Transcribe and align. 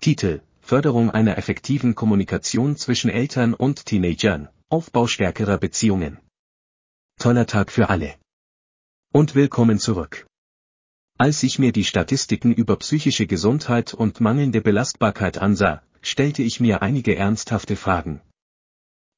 Titel 0.00 0.40
Förderung 0.62 1.10
einer 1.10 1.36
effektiven 1.36 1.94
Kommunikation 1.94 2.74
zwischen 2.76 3.10
Eltern 3.10 3.52
und 3.52 3.84
Teenagern, 3.84 4.48
Aufbau 4.70 5.06
stärkerer 5.06 5.58
Beziehungen. 5.58 6.18
Toller 7.18 7.46
Tag 7.46 7.70
für 7.70 7.90
alle. 7.90 8.14
Und 9.12 9.34
willkommen 9.34 9.78
zurück. 9.78 10.26
Als 11.18 11.42
ich 11.42 11.58
mir 11.58 11.72
die 11.72 11.84
Statistiken 11.84 12.54
über 12.54 12.76
psychische 12.76 13.26
Gesundheit 13.26 13.92
und 13.92 14.22
mangelnde 14.22 14.62
Belastbarkeit 14.62 15.36
ansah, 15.36 15.82
stellte 16.00 16.42
ich 16.42 16.60
mir 16.60 16.80
einige 16.80 17.14
ernsthafte 17.14 17.76
Fragen. 17.76 18.22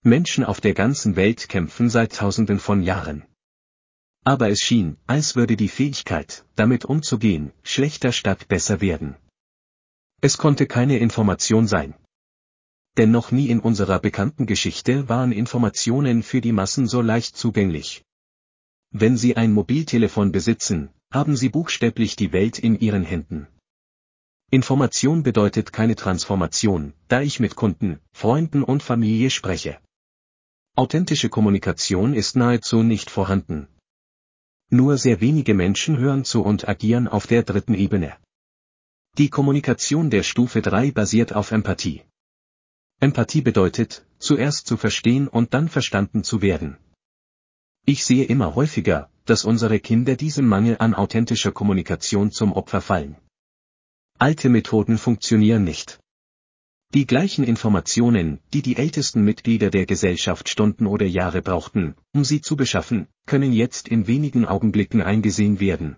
Menschen 0.02 0.42
auf 0.42 0.60
der 0.60 0.74
ganzen 0.74 1.14
Welt 1.14 1.48
kämpfen 1.48 1.90
seit 1.90 2.16
Tausenden 2.16 2.58
von 2.58 2.82
Jahren. 2.82 3.22
Aber 4.24 4.50
es 4.50 4.58
schien, 4.58 4.96
als 5.06 5.36
würde 5.36 5.56
die 5.56 5.68
Fähigkeit, 5.68 6.44
damit 6.56 6.84
umzugehen, 6.84 7.52
schlechter 7.62 8.10
statt 8.10 8.48
besser 8.48 8.80
werden. 8.80 9.14
Es 10.25 10.39
konnte 10.39 10.66
keine 10.66 10.98
Information 10.98 11.66
sein. 11.66 11.95
Denn 12.96 13.11
noch 13.11 13.32
nie 13.32 13.49
in 13.49 13.58
unserer 13.58 13.99
bekannten 13.99 14.46
Geschichte 14.46 15.08
waren 15.08 15.32
Informationen 15.32 16.22
für 16.22 16.40
die 16.40 16.53
Massen 16.53 16.86
so 16.86 17.00
leicht 17.00 17.36
zugänglich. 17.36 18.04
Wenn 18.93 19.16
Sie 19.16 19.36
ein 19.36 19.53
Mobiltelefon 19.53 20.30
besitzen, 20.30 20.90
haben 21.11 21.35
Sie 21.36 21.49
buchstäblich 21.49 22.14
die 22.14 22.32
Welt 22.32 22.61
in 22.61 22.79
Ihren 22.79 23.03
Händen. 23.03 23.49
Information 24.49 25.25
bedeutet 25.25 25.72
keine 25.72 25.96
Transformation, 25.96 26.93
da 27.08 27.21
ich 27.21 27.41
mit 27.41 27.57
Kunden, 27.57 27.99
Freunden 28.13 28.63
und 28.63 28.85
Familie 28.85 29.29
spreche. 29.30 29.80
Authentische 30.77 31.30
Kommunikation 31.30 32.14
ist 32.14 32.36
nahezu 32.36 32.84
nicht 32.84 33.11
vorhanden. 33.11 33.66
Nur 34.70 34.98
sehr 34.98 35.20
wenige 35.20 35.55
Menschen 35.55 35.98
hören 35.98 36.25
zu 36.25 36.42
und 36.44 36.69
agieren 36.69 37.08
auf 37.08 37.27
der 37.27 37.42
dritten 37.42 37.75
Ebene. 37.75 38.16
Die 39.19 39.28
Kommunikation 39.28 40.08
der 40.08 40.22
Stufe 40.22 40.62
3 40.62 40.91
basiert 40.91 41.34
auf 41.34 41.50
Empathie. 41.50 42.00
Empathie 42.98 43.42
bedeutet, 43.42 44.06
zuerst 44.19 44.66
zu 44.66 44.78
verstehen 44.78 45.28
und 45.28 45.52
dann 45.52 45.68
verstanden 45.68 46.24
zu 46.24 46.41
werden. 46.41 46.78
Ich 47.84 48.06
sehe 48.06 48.24
immer 48.24 48.55
häufiger, 48.55 49.10
dass 49.27 49.44
unsere 49.44 49.80
Kinder 49.80 50.16
diesem 50.16 50.46
Mangel 50.46 50.77
an 50.78 50.94
authentischer 50.94 51.52
Kommunikation 51.52 52.30
zum 52.30 52.55
Opfer 52.55 52.80
fallen. 52.80 53.16
Alte 54.18 54.48
Methoden 54.48 54.96
funktionieren 54.96 55.62
nicht. 55.62 56.00
Die 56.94 57.06
gleichen 57.06 57.44
Informationen, 57.44 58.38
die 58.55 58.62
die 58.62 58.77
ältesten 58.77 59.24
Mitglieder 59.24 59.68
der 59.68 59.84
Gesellschaft 59.84 60.48
Stunden 60.48 60.86
oder 60.86 61.05
Jahre 61.05 61.42
brauchten, 61.42 61.96
um 62.14 62.24
sie 62.24 62.40
zu 62.40 62.56
beschaffen, 62.56 63.08
können 63.27 63.52
jetzt 63.52 63.88
in 63.88 64.06
wenigen 64.06 64.46
Augenblicken 64.46 65.02
eingesehen 65.02 65.60
werden, 65.60 65.96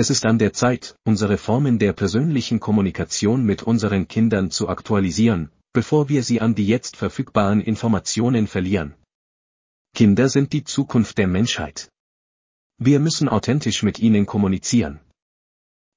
es 0.00 0.10
ist 0.10 0.24
an 0.26 0.38
der 0.38 0.52
Zeit, 0.52 0.94
unsere 1.04 1.38
Formen 1.38 1.80
der 1.80 1.92
persönlichen 1.92 2.60
Kommunikation 2.60 3.44
mit 3.44 3.64
unseren 3.64 4.06
Kindern 4.06 4.52
zu 4.52 4.68
aktualisieren, 4.68 5.50
bevor 5.72 6.08
wir 6.08 6.22
sie 6.22 6.40
an 6.40 6.54
die 6.54 6.68
jetzt 6.68 6.94
verfügbaren 6.96 7.60
Informationen 7.60 8.46
verlieren. 8.46 8.94
Kinder 9.96 10.28
sind 10.28 10.52
die 10.52 10.62
Zukunft 10.62 11.18
der 11.18 11.26
Menschheit. 11.26 11.90
Wir 12.78 13.00
müssen 13.00 13.28
authentisch 13.28 13.82
mit 13.82 13.98
ihnen 13.98 14.24
kommunizieren. 14.24 15.00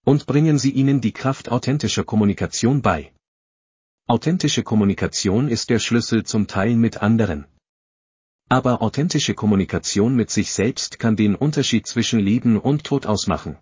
Und 0.04 0.26
bringen 0.26 0.58
Sie 0.58 0.72
ihnen 0.72 1.00
die 1.00 1.12
Kraft 1.12 1.50
authentischer 1.50 2.04
Kommunikation 2.04 2.82
bei. 2.82 3.14
Authentische 4.08 4.64
Kommunikation 4.64 5.48
ist 5.48 5.70
der 5.70 5.78
Schlüssel 5.78 6.24
zum 6.24 6.48
Teilen 6.48 6.80
mit 6.80 7.04
anderen. 7.04 7.46
Aber 8.50 8.82
authentische 8.82 9.36
Kommunikation 9.36 10.16
mit 10.16 10.32
sich 10.32 10.54
selbst 10.54 10.98
kann 10.98 11.16
den 11.16 11.36
Unterschied 11.36 11.86
zwischen 11.86 12.20
Leben 12.20 12.60
und 12.60 12.84
Tod 12.84 13.06
ausmachen. 13.06 13.60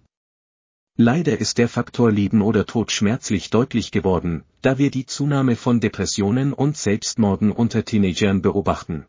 Leider 1.02 1.40
ist 1.40 1.60
der 1.60 1.70
Faktor 1.70 2.12
Leben 2.12 2.42
oder 2.42 2.66
Tod 2.66 2.92
schmerzlich 2.92 3.50
deutlich 3.50 3.92
geworden, 3.92 4.44
da 4.62 4.78
wir 4.78 4.92
die 4.92 5.06
Zunahme 5.06 5.56
von 5.56 5.80
Depressionen 5.80 6.52
und 6.52 6.76
Selbstmorden 6.76 7.54
unter 7.54 7.86
Teenagern 7.86 8.42
beobachten. 8.42 9.06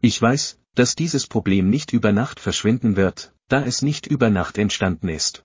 Ich 0.00 0.22
weiß, 0.22 0.60
dass 0.76 0.94
dieses 0.94 1.26
Problem 1.26 1.68
nicht 1.68 1.92
über 1.92 2.12
Nacht 2.12 2.38
verschwinden 2.38 2.94
wird, 2.94 3.34
da 3.48 3.64
es 3.64 3.82
nicht 3.82 4.06
über 4.06 4.30
Nacht 4.30 4.56
entstanden 4.56 5.08
ist. 5.08 5.42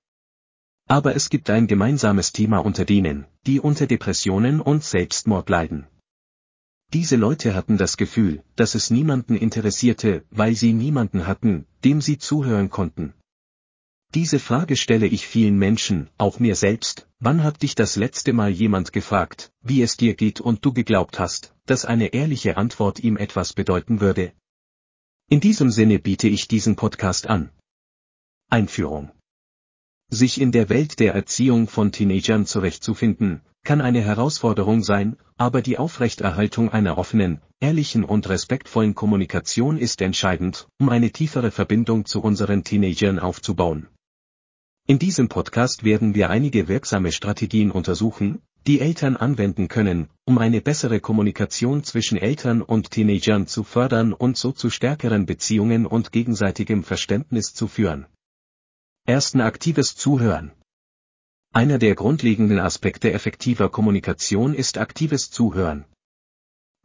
Aber 0.87 1.15
es 1.15 1.31
gibt 1.31 1.49
ein 1.49 1.65
gemeinsames 1.65 2.31
Thema 2.31 2.59
unter 2.59 2.85
denen, 2.85 3.25
die 3.47 3.59
unter 3.59 3.87
Depressionen 3.87 4.61
und 4.61 4.83
Selbstmord 4.83 5.49
leiden. 5.49 5.87
Diese 6.93 7.15
Leute 7.15 7.55
hatten 7.55 7.79
das 7.79 7.97
Gefühl, 7.97 8.43
dass 8.55 8.75
es 8.75 8.91
niemanden 8.91 9.35
interessierte, 9.35 10.25
weil 10.29 10.53
sie 10.55 10.73
niemanden 10.73 11.25
hatten, 11.25 11.65
dem 11.83 12.01
sie 12.01 12.19
zuhören 12.19 12.69
konnten. 12.69 13.15
Diese 14.15 14.39
Frage 14.39 14.75
stelle 14.75 15.05
ich 15.05 15.27
vielen 15.27 15.59
Menschen, 15.59 16.09
auch 16.17 16.39
mir 16.39 16.55
selbst, 16.55 17.07
wann 17.19 17.43
hat 17.43 17.61
dich 17.61 17.75
das 17.75 17.95
letzte 17.95 18.33
Mal 18.33 18.49
jemand 18.49 18.91
gefragt, 18.91 19.51
wie 19.61 19.83
es 19.83 19.97
dir 19.97 20.15
geht 20.15 20.41
und 20.41 20.65
du 20.65 20.73
geglaubt 20.73 21.19
hast, 21.19 21.53
dass 21.67 21.85
eine 21.85 22.07
ehrliche 22.07 22.57
Antwort 22.57 22.99
ihm 22.99 23.17
etwas 23.17 23.53
bedeuten 23.53 24.01
würde? 24.01 24.33
In 25.29 25.41
diesem 25.41 25.69
Sinne 25.69 25.99
biete 25.99 26.27
ich 26.27 26.47
diesen 26.47 26.75
Podcast 26.75 27.27
an. 27.27 27.51
Einführung. 28.49 29.11
Sich 30.09 30.41
in 30.41 30.51
der 30.51 30.69
Welt 30.69 30.99
der 30.99 31.13
Erziehung 31.13 31.67
von 31.67 31.91
Teenagern 31.91 32.47
zurechtzufinden, 32.47 33.41
kann 33.63 33.79
eine 33.79 34.01
Herausforderung 34.01 34.81
sein, 34.81 35.17
aber 35.37 35.61
die 35.61 35.77
Aufrechterhaltung 35.77 36.71
einer 36.71 36.97
offenen, 36.97 37.41
ehrlichen 37.59 38.03
und 38.03 38.27
respektvollen 38.27 38.95
Kommunikation 38.95 39.77
ist 39.77 40.01
entscheidend, 40.01 40.67
um 40.79 40.89
eine 40.89 41.11
tiefere 41.11 41.51
Verbindung 41.51 42.05
zu 42.05 42.23
unseren 42.23 42.63
Teenagern 42.63 43.19
aufzubauen. 43.19 43.87
In 44.89 44.97
diesem 44.97 45.29
Podcast 45.29 45.83
werden 45.83 46.15
wir 46.15 46.31
einige 46.31 46.67
wirksame 46.67 47.11
Strategien 47.11 47.69
untersuchen, 47.69 48.41
die 48.65 48.81
Eltern 48.81 49.17
anwenden 49.17 49.67
können, 49.67 50.09
um 50.25 50.39
eine 50.39 50.61
bessere 50.61 50.99
Kommunikation 50.99 51.83
zwischen 51.83 52.17
Eltern 52.17 52.63
und 52.63 52.89
Teenagern 52.89 53.45
zu 53.45 53.63
fördern 53.63 54.13
und 54.13 54.35
so 54.35 54.51
zu 54.51 54.71
stärkeren 54.71 55.27
Beziehungen 55.27 55.85
und 55.85 56.11
gegenseitigem 56.11 56.83
Verständnis 56.83 57.53
zu 57.53 57.67
führen. 57.67 58.07
Ersten 59.05 59.41
aktives 59.41 59.95
Zuhören. 59.95 60.53
Einer 61.53 61.77
der 61.77 61.93
grundlegenden 61.93 62.57
Aspekte 62.59 63.13
effektiver 63.13 63.69
Kommunikation 63.69 64.55
ist 64.55 64.79
aktives 64.79 65.29
Zuhören. 65.29 65.85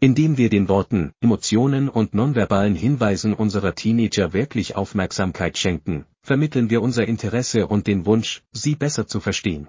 Indem 0.04 0.37
wir 0.37 0.50
den 0.50 0.69
Worten, 0.69 1.15
Emotionen 1.22 1.88
und 1.88 2.12
nonverbalen 2.12 2.75
Hinweisen 2.75 3.32
unserer 3.32 3.75
Teenager 3.75 4.34
wirklich 4.34 4.76
Aufmerksamkeit 4.76 5.56
schenken, 5.56 6.04
vermitteln 6.20 6.69
wir 6.69 6.82
unser 6.82 7.09
Interesse 7.09 7.66
und 7.66 7.87
den 7.87 8.04
Wunsch, 8.04 8.43
sie 8.53 8.75
besser 8.75 9.06
zu 9.06 9.20
verstehen. 9.20 9.66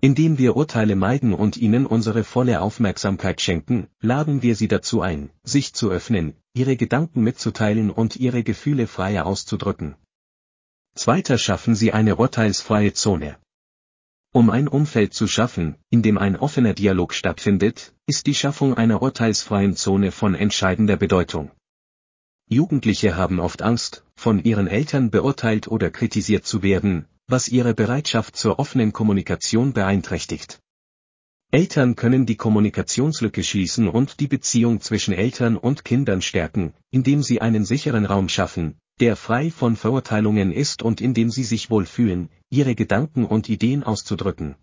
Indem 0.00 0.38
wir 0.38 0.56
Urteile 0.56 0.96
meiden 0.96 1.34
und 1.34 1.58
ihnen 1.58 1.84
unsere 1.84 2.24
volle 2.24 2.62
Aufmerksamkeit 2.62 3.42
schenken, 3.42 3.88
laden 4.00 4.40
wir 4.40 4.56
sie 4.56 4.68
dazu 4.68 5.02
ein, 5.02 5.28
sich 5.42 5.74
zu 5.74 5.90
öffnen, 5.90 6.32
ihre 6.54 6.76
Gedanken 6.78 7.20
mitzuteilen 7.20 7.90
und 7.90 8.16
ihre 8.16 8.42
Gefühle 8.42 8.86
freier 8.86 9.26
auszudrücken. 9.26 9.96
Zweiter 10.94 11.36
schaffen 11.36 11.74
sie 11.74 11.92
eine 11.92 12.16
urteilsfreie 12.16 12.94
Zone. 12.94 13.36
Um 14.36 14.50
ein 14.50 14.68
Umfeld 14.68 15.14
zu 15.14 15.26
schaffen, 15.28 15.76
in 15.88 16.02
dem 16.02 16.18
ein 16.18 16.36
offener 16.36 16.74
Dialog 16.74 17.14
stattfindet, 17.14 17.94
ist 18.04 18.26
die 18.26 18.34
Schaffung 18.34 18.74
einer 18.74 19.00
urteilsfreien 19.00 19.76
Zone 19.76 20.12
von 20.12 20.34
entscheidender 20.34 20.98
Bedeutung. 20.98 21.52
Jugendliche 22.46 23.16
haben 23.16 23.40
oft 23.40 23.62
Angst, 23.62 24.04
von 24.14 24.44
ihren 24.44 24.66
Eltern 24.66 25.10
beurteilt 25.10 25.68
oder 25.68 25.88
kritisiert 25.88 26.44
zu 26.44 26.62
werden, 26.62 27.06
was 27.26 27.48
ihre 27.48 27.72
Bereitschaft 27.72 28.36
zur 28.36 28.58
offenen 28.58 28.92
Kommunikation 28.92 29.72
beeinträchtigt. 29.72 30.60
Eltern 31.50 31.96
können 31.96 32.26
die 32.26 32.36
Kommunikationslücke 32.36 33.42
schließen 33.42 33.88
und 33.88 34.20
die 34.20 34.28
Beziehung 34.28 34.82
zwischen 34.82 35.14
Eltern 35.14 35.56
und 35.56 35.82
Kindern 35.82 36.20
stärken, 36.20 36.74
indem 36.90 37.22
sie 37.22 37.40
einen 37.40 37.64
sicheren 37.64 38.04
Raum 38.04 38.28
schaffen, 38.28 38.76
der 39.00 39.16
frei 39.16 39.50
von 39.50 39.76
Verurteilungen 39.76 40.52
ist 40.52 40.82
und 40.82 41.00
in 41.00 41.12
dem 41.12 41.30
sie 41.30 41.44
sich 41.44 41.68
wohlfühlen, 41.68 42.30
ihre 42.48 42.74
Gedanken 42.74 43.26
und 43.26 43.48
Ideen 43.48 43.82
auszudrücken. 43.82 44.56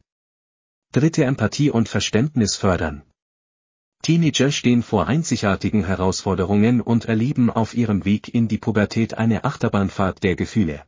Dritte 0.92 1.24
Empathie 1.24 1.70
und 1.70 1.88
Verständnis 1.88 2.56
fördern. 2.56 3.04
Teenager 4.02 4.52
stehen 4.52 4.84
vor 4.84 5.08
einzigartigen 5.08 5.86
Herausforderungen 5.86 6.82
und 6.82 7.06
erleben 7.06 7.50
auf 7.50 7.74
ihrem 7.74 8.06
Weg 8.06 8.34
in 8.34 8.48
die 8.48 8.58
Pubertät 8.58 9.14
eine 9.14 9.44
Achterbahnfahrt 9.46 10.24
der 10.24 10.36
Gefühle. 10.36 10.84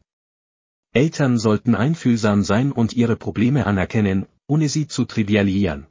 Eltern 0.91 1.37
sollten 1.37 1.75
einfühlsam 1.75 2.43
sein 2.43 2.71
und 2.71 2.93
ihre 2.93 3.15
Probleme 3.15 3.65
anerkennen, 3.67 4.25
ohne 4.47 4.69
sie 4.69 4.87
zu 4.87 5.05
trivialisieren. 5.05 5.87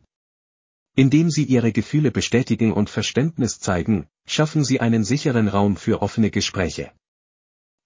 Indem 0.96 1.30
sie 1.30 1.44
ihre 1.44 1.72
Gefühle 1.72 2.10
bestätigen 2.10 2.72
und 2.72 2.90
Verständnis 2.90 3.58
zeigen, 3.58 4.06
schaffen 4.26 4.64
sie 4.64 4.80
einen 4.80 5.04
sicheren 5.04 5.48
Raum 5.48 5.76
für 5.76 6.02
offene 6.02 6.30
Gespräche. 6.30 6.92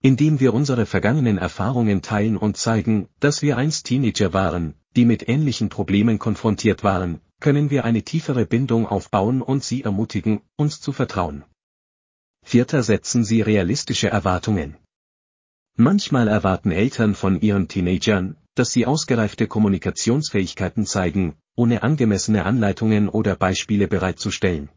Indem 0.00 0.39
wir 0.39 0.55
unsere 0.55 0.87
vergangenen 0.87 1.39
Erfahrungen 1.39 2.03
teilen 2.03 2.37
und 2.37 2.56
zeigen, 2.56 3.09
dass 3.19 3.43
wir 3.43 3.56
einst 3.56 3.87
Teenager 3.87 4.33
waren, 4.33 4.75
die 4.95 5.05
mit 5.05 5.29
ähnlichen 5.29 5.69
Problemen 5.69 6.19
konfrontiert 6.19 6.85
waren, 6.85 7.21
können 7.41 7.71
wir 7.71 7.85
eine 7.85 8.03
tiefere 8.03 8.47
Bindung 8.47 8.87
aufbauen 8.87 9.43
und 9.43 9.65
sie 9.65 9.83
ermutigen, 9.83 10.41
uns 10.56 10.81
zu 10.81 10.93
vertrauen. 10.93 11.45
Vierter 12.45 12.83
setzen 12.83 13.25
Sie 13.25 13.43
realistische 13.43 14.09
Erwartungen. 14.09 14.77
Manchmal 15.77 16.29
erwarten 16.29 16.71
Eltern 16.71 17.15
von 17.15 17.41
ihren 17.41 17.69
Teenagern, 17.69 18.37
dass 18.55 18.73
sie 18.73 18.87
ausgereifte 18.87 19.47
Kommunikationsfähigkeiten 19.47 20.87
zeigen, 20.87 21.37
ohne 21.55 21.83
angemessene 21.83 22.44
Anleitungen 22.44 23.09
oder 23.09 23.37
Beispiele 23.37 23.87
bereitzustellen. 23.87 24.71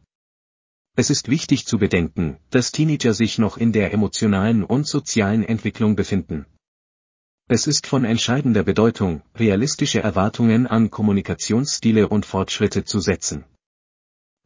Es 0.96 1.10
ist 1.10 1.30
wichtig 1.30 1.66
zu 1.66 1.78
bedenken, 1.78 2.38
dass 2.50 2.72
Teenager 2.72 3.14
sich 3.14 3.38
noch 3.38 3.58
in 3.58 3.72
der 3.72 3.94
emotionalen 3.94 4.64
und 4.64 4.88
sozialen 4.88 5.44
Entwicklung 5.44 5.96
befinden. 5.96 6.46
Es 7.48 7.66
ist 7.66 7.88
von 7.88 8.06
entscheidender 8.06 8.64
Bedeutung, 8.64 9.22
realistische 9.36 10.02
Erwartungen 10.02 10.68
an 10.68 10.90
Kommunikationsstile 10.90 12.08
und 12.10 12.26
Fortschritte 12.26 12.84
zu 12.84 13.00
setzen. 13.00 13.46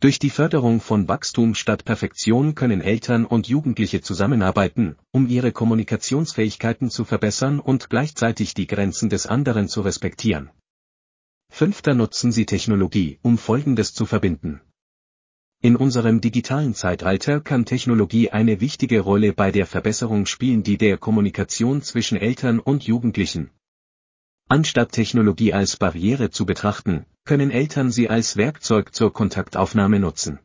Durch 0.01 0.19
die 0.19 0.29
Förderung 0.29 0.81
von 0.81 1.07
Wachstum 1.07 1.55
statt 1.55 1.85
Perfektion 1.85 2.53
können 2.53 2.81
Eltern 2.81 3.25
und 3.25 3.47
Jugendliche 3.47 4.01
zusammenarbeiten, 4.01 4.97
um 5.11 5.27
ihre 5.27 5.51
Kommunikationsfähigkeiten 5.51 6.89
zu 6.91 7.05
verbessern 7.05 7.59
und 7.59 7.89
gleichzeitig 7.89 8.53
die 8.53 8.67
Grenzen 8.67 9.09
des 9.09 9.25
anderen 9.25 9.67
zu 9.67 9.81
respektieren. 9.81 10.51
Fünfter 11.49 11.95
nutzen 11.95 12.31
Sie 12.31 12.45
Technologie, 12.45 13.19
um 13.21 13.37
Folgendes 13.37 13.93
zu 13.93 14.05
verbinden. 14.05 14.61
In 15.65 15.77
unserem 15.77 16.21
digitalen 16.21 16.75
Zeitalter 16.75 17.41
kann 17.41 17.65
Technologie 17.65 18.29
eine 18.29 18.61
wichtige 18.61 18.99
Rolle 18.99 19.33
bei 19.33 19.51
der 19.51 19.65
Verbesserung 19.65 20.27
spielen, 20.27 20.61
die 20.61 20.77
der 20.77 20.99
Kommunikation 20.99 21.81
zwischen 21.81 22.19
Eltern 22.19 22.59
und 22.59 22.83
Jugendlichen, 22.83 23.49
Anstatt 24.47 24.91
Technologie 24.91 25.53
als 25.53 25.77
Barriere 25.77 26.29
zu 26.29 26.45
betrachten, 26.45 27.07
können 27.23 27.49
Eltern 27.49 27.89
sie 27.89 28.11
als 28.11 28.37
Werkzeug 28.37 28.93
zur 28.93 29.11
Kontaktaufnahme 29.11 29.99
nutzen. 29.99 30.37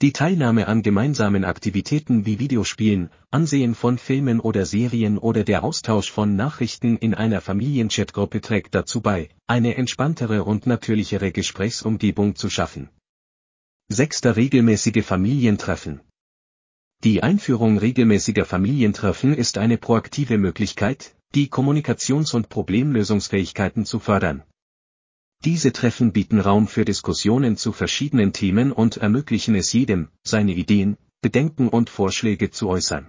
Die 0.00 0.14
Teilnahme 0.14 0.68
an 0.68 0.80
gemeinsamen 0.80 1.44
Aktivitäten 1.44 2.24
wie 2.24 2.38
Videospielen, 2.38 3.10
Ansehen 3.30 3.74
von 3.74 3.98
Filmen 3.98 4.40
oder 4.40 4.64
Serien 4.64 5.18
oder 5.18 5.44
der 5.44 5.64
Austausch 5.64 6.10
von 6.10 6.34
Nachrichten 6.34 6.96
in 6.96 7.12
einer 7.12 7.42
Familienchatgruppe 7.42 8.40
trägt 8.40 8.74
dazu 8.74 9.02
bei, 9.02 9.28
eine 9.46 9.76
entspanntere 9.76 10.44
und 10.44 10.66
natürlichere 10.66 11.30
Gesprächsumgebung 11.30 12.36
zu 12.36 12.48
schaffen. 12.48 12.88
Sechster 13.94 14.34
regelmäßige 14.34 15.04
Familientreffen. 15.04 16.00
Die 17.04 17.22
Einführung 17.22 17.78
regelmäßiger 17.78 18.44
Familientreffen 18.44 19.32
ist 19.34 19.56
eine 19.56 19.78
proaktive 19.78 20.36
Möglichkeit, 20.36 21.14
die 21.36 21.46
Kommunikations- 21.46 22.34
und 22.34 22.48
Problemlösungsfähigkeiten 22.48 23.84
zu 23.84 24.00
fördern. 24.00 24.42
Diese 25.44 25.72
Treffen 25.72 26.12
bieten 26.12 26.40
Raum 26.40 26.66
für 26.66 26.84
Diskussionen 26.84 27.56
zu 27.56 27.70
verschiedenen 27.70 28.32
Themen 28.32 28.72
und 28.72 28.96
ermöglichen 28.96 29.54
es 29.54 29.72
jedem, 29.72 30.08
seine 30.24 30.54
Ideen, 30.54 30.96
Bedenken 31.20 31.68
und 31.68 31.88
Vorschläge 31.88 32.50
zu 32.50 32.68
äußern. 32.70 33.08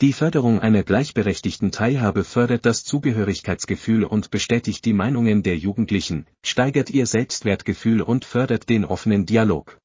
Die 0.00 0.12
Förderung 0.12 0.58
einer 0.60 0.82
gleichberechtigten 0.82 1.70
Teilhabe 1.70 2.24
fördert 2.24 2.66
das 2.66 2.84
Zugehörigkeitsgefühl 2.84 4.04
und 4.04 4.30
bestätigt 4.30 4.84
die 4.84 4.92
Meinungen 4.92 5.42
der 5.42 5.56
Jugendlichen, 5.56 6.26
steigert 6.44 6.90
ihr 6.90 7.06
Selbstwertgefühl 7.06 8.02
und 8.02 8.24
fördert 8.24 8.68
den 8.68 8.84
offenen 8.84 9.24
Dialog. 9.24 9.78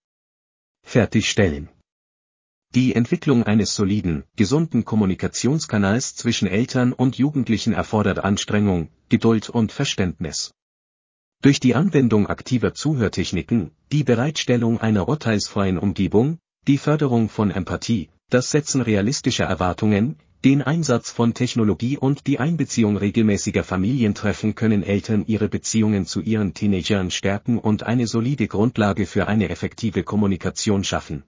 Fertigstellen 0.83 1.69
die 2.75 2.93
Entwicklung 2.93 3.41
eines 3.43 3.73
soliden, 3.73 4.25
gesunden 4.35 4.85
Kommunikationskanals 4.85 6.15
zwischen 6.15 6.47
Eltern 6.47 6.93
und 6.93 7.17
Jugendlichen 7.17 7.73
erfordert 7.73 8.19
Anstrengung, 8.19 8.89
Geduld 9.09 9.49
und 9.49 9.71
Verständnis. 9.71 10.51
Durch 11.41 11.59
die 11.59 11.73
Anwendung 11.73 12.27
aktiver 12.27 12.75
Zuhörtechniken, 12.75 13.71
die 13.91 14.03
Bereitstellung 14.03 14.79
einer 14.79 15.09
urteilsfreien 15.09 15.79
Umgebung, 15.79 16.37
die 16.67 16.77
Förderung 16.77 17.29
von 17.29 17.49
Empathie, 17.49 18.09
das 18.29 18.51
Setzen 18.51 18.81
realistischer 18.81 19.45
Erwartungen, 19.45 20.17
den 20.45 20.61
Einsatz 20.61 21.11
von 21.11 21.33
Technologie 21.33 21.97
und 21.97 22.25
die 22.25 22.39
Einbeziehung 22.39 22.95
regelmäßiger 22.95 23.65
Familientreffen 23.65 24.55
können 24.55 24.83
Eltern 24.83 25.25
ihre 25.27 25.49
Beziehungen 25.49 26.05
zu 26.05 26.21
ihren 26.21 26.53
Teenagern 26.53 27.11
stärken 27.11 27.59
und 27.59 27.83
eine 27.83 28.07
solide 28.07 28.47
Grundlage 28.47 29.05
für 29.05 29.27
eine 29.27 29.49
effektive 29.49 30.03
Kommunikation 30.03 30.85
schaffen. 30.85 31.23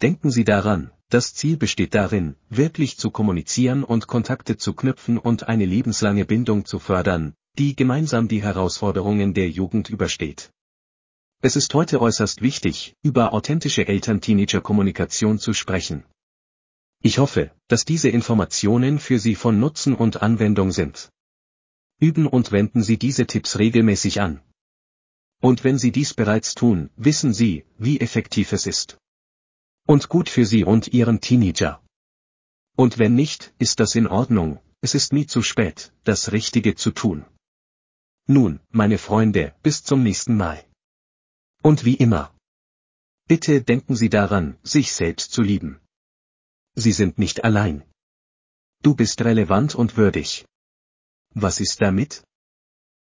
Denken 0.00 0.30
Sie 0.30 0.44
daran, 0.44 0.90
das 1.10 1.34
Ziel 1.34 1.56
besteht 1.56 1.94
darin, 1.94 2.36
wirklich 2.48 2.96
zu 2.96 3.10
kommunizieren 3.10 3.84
und 3.84 4.06
Kontakte 4.06 4.56
zu 4.56 4.72
knüpfen 4.72 5.18
und 5.18 5.48
eine 5.48 5.66
lebenslange 5.66 6.24
Bindung 6.24 6.64
zu 6.64 6.78
fördern, 6.78 7.34
die 7.58 7.76
gemeinsam 7.76 8.28
die 8.28 8.42
Herausforderungen 8.42 9.34
der 9.34 9.50
Jugend 9.50 9.90
übersteht. 9.90 10.50
Es 11.42 11.54
ist 11.54 11.74
heute 11.74 12.00
äußerst 12.00 12.40
wichtig, 12.40 12.96
über 13.02 13.32
authentische 13.32 13.86
Eltern-Teenager-Kommunikation 13.86 15.38
zu 15.38 15.52
sprechen. 15.52 16.04
Ich 17.02 17.18
hoffe, 17.18 17.52
dass 17.68 17.84
diese 17.84 18.08
Informationen 18.08 18.98
für 18.98 19.18
Sie 19.18 19.34
von 19.34 19.60
Nutzen 19.60 19.94
und 19.94 20.22
Anwendung 20.22 20.72
sind. 20.72 21.10
Üben 22.00 22.26
und 22.26 22.52
wenden 22.52 22.82
Sie 22.82 22.98
diese 22.98 23.26
Tipps 23.26 23.58
regelmäßig 23.58 24.20
an. 24.20 24.40
Und 25.40 25.62
wenn 25.62 25.78
Sie 25.78 25.92
dies 25.92 26.14
bereits 26.14 26.54
tun, 26.54 26.90
wissen 26.96 27.34
Sie, 27.34 27.64
wie 27.78 28.00
effektiv 28.00 28.52
es 28.52 28.66
ist. 28.66 28.98
Und 29.86 30.08
gut 30.08 30.28
für 30.28 30.46
Sie 30.46 30.64
und 30.64 30.88
Ihren 30.88 31.20
Teenager. 31.20 31.82
Und 32.76 32.98
wenn 32.98 33.14
nicht, 33.14 33.54
ist 33.58 33.78
das 33.80 33.94
in 33.94 34.06
Ordnung, 34.06 34.58
es 34.80 34.94
ist 34.94 35.12
nie 35.12 35.26
zu 35.26 35.42
spät, 35.42 35.92
das 36.04 36.32
Richtige 36.32 36.74
zu 36.74 36.90
tun. 36.90 37.24
Nun, 38.26 38.60
meine 38.70 38.98
Freunde, 38.98 39.54
bis 39.62 39.84
zum 39.84 40.02
nächsten 40.02 40.36
Mal. 40.36 40.64
Und 41.68 41.84
wie 41.84 41.96
immer. 42.06 42.24
Bitte 43.26 43.60
denken 43.60 43.96
Sie 43.96 44.08
daran, 44.08 44.56
sich 44.62 44.92
selbst 44.92 45.32
zu 45.32 45.42
lieben. 45.42 45.80
Sie 46.76 46.92
sind 46.92 47.18
nicht 47.18 47.42
allein. 47.42 47.82
Du 48.84 48.94
bist 48.94 49.20
relevant 49.22 49.74
und 49.74 49.96
würdig. 49.96 50.46
Was 51.34 51.58
ist 51.58 51.80
damit? 51.80 52.22